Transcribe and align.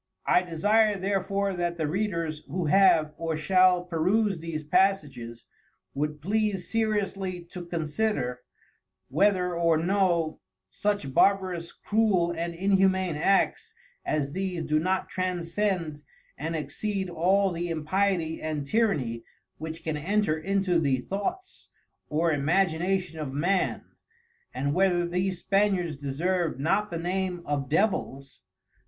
I 0.25 0.41
desire 0.41 0.97
therefore 0.97 1.53
that 1.53 1.77
the 1.77 1.85
Readers 1.87 2.39
who 2.47 2.65
have 2.65 3.13
or 3.19 3.37
shall 3.37 3.85
peruse 3.85 4.39
these 4.39 4.63
passages, 4.63 5.45
would 5.93 6.23
please 6.23 6.71
seriously 6.71 7.43
to 7.51 7.67
consider 7.67 8.39
whether 9.09 9.55
or 9.55 9.77
no, 9.77 10.39
such 10.69 11.13
Barbarous, 11.13 11.71
Cruel 11.71 12.31
and 12.35 12.55
Inhumane 12.55 13.15
Acts 13.15 13.75
as 14.03 14.31
these 14.31 14.63
do 14.63 14.79
not 14.79 15.07
transcend 15.07 16.01
and 16.35 16.55
exceed 16.55 17.07
all 17.07 17.51
the 17.51 17.69
impiety 17.69 18.41
and 18.41 18.65
tyrrany, 18.65 19.23
which 19.59 19.83
can 19.83 19.97
enter 19.97 20.35
into 20.35 20.79
the 20.79 20.97
thoughts 21.01 21.69
or 22.09 22.31
imagination 22.33 23.19
of 23.19 23.31
Man, 23.33 23.83
and 24.51 24.73
whether 24.73 25.05
these 25.07 25.41
Spaniards 25.41 25.95
deserve 25.95 26.59
not 26.59 26.89
the 26.89 26.97
name 26.97 27.43
of 27.45 27.69
Devils. 27.69 28.41